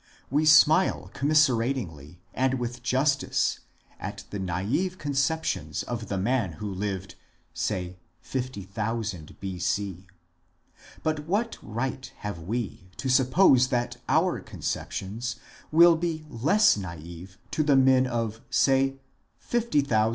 [0.31, 3.59] We smile commiseratingly, and with justice,
[3.99, 7.13] at the nawe conceptions of the men who lived,
[7.53, 10.07] say, 50,000 B.C.
[11.03, 15.35] 1; but what right have we to suppose that our conceptions
[15.71, 18.95] will be less naive to the men of, say,
[19.37, 20.09] 50,000 A.